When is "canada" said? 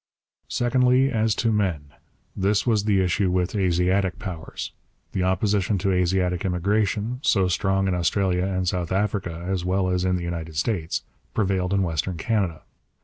12.17-12.63